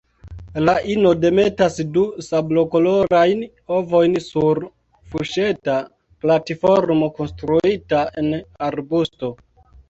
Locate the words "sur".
4.29-4.61